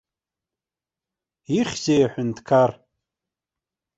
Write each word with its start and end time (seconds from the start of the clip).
Ихьзеи 1.59 2.03
аҳәынҭқар? 2.05 2.71